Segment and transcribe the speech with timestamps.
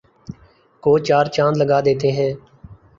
[0.83, 2.31] کو چار چاند لگا دیتے ہیں